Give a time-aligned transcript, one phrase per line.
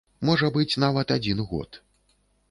[0.27, 1.77] Можа быць нават адзін год.